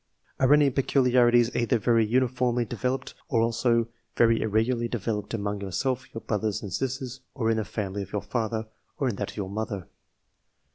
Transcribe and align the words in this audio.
APPENDIX. 0.39 0.49
265 0.49 0.49
Are 0.49 0.53
any 0.55 0.69
peculiarities 1.51 1.55
either 1.55 1.77
very 1.77 2.03
uniformly 2.03 2.65
de 2.65 2.75
veloped, 2.75 3.13
or 3.29 3.41
also 3.43 3.87
very 4.17 4.41
irregularly 4.41 4.87
developed 4.87 5.35
among 5.35 5.61
yourself, 5.61 6.07
your 6.11 6.21
brothers 6.21 6.63
and 6.63 6.73
sisters, 6.73 7.19
or 7.35 7.51
in 7.51 7.57
the 7.57 7.63
family 7.63 8.01
of 8.01 8.11
your 8.11 8.23
father, 8.23 8.65
or 8.97 9.07
in 9.09 9.15
that 9.17 9.29
of 9.29 9.37
your 9.37 9.47
mother 9.51 9.87